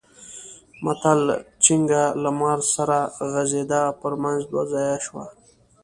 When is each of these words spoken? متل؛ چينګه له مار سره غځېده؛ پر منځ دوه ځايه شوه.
متل؛ 0.83 1.21
چينګه 1.63 2.03
له 2.21 2.29
مار 2.39 2.59
سره 2.75 2.97
غځېده؛ 3.31 3.81
پر 3.99 4.13
منځ 4.23 4.41
دوه 4.51 4.63
ځايه 4.71 4.97
شوه. 5.05 5.25